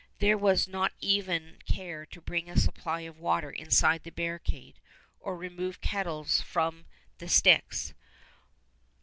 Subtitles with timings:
[0.17, 4.79] There was not even care to bring a supply of water inside the barricade
[5.19, 6.87] or remove kettles from
[7.19, 7.93] the sticks.